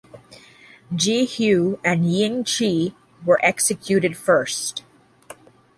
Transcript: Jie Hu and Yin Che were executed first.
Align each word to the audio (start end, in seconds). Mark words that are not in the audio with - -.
Jie 0.95 1.27
Hu 1.31 1.79
and 1.83 2.11
Yin 2.11 2.43
Che 2.43 2.91
were 3.23 3.39
executed 3.43 4.17
first. 4.17 4.83